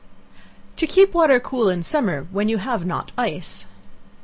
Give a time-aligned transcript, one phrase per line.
[0.77, 3.67] To Keep Water Cool in Summer, when you have not Ice.